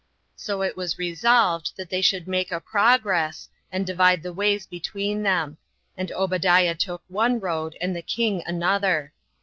So 0.35 0.63
it 0.63 0.75
was 0.75 0.97
resolved 0.97 1.73
they 1.77 2.01
should 2.01 2.27
make 2.27 2.51
a 2.51 2.59
progress, 2.59 3.47
and 3.71 3.85
divide 3.85 4.23
the 4.23 4.33
ways 4.33 4.65
between 4.65 5.21
them; 5.21 5.59
and 5.95 6.11
Obadiah 6.13 6.73
took 6.73 7.03
one 7.07 7.39
road, 7.39 7.77
and 7.79 7.95
the 7.95 8.01
king 8.01 8.41
another. 8.47 9.13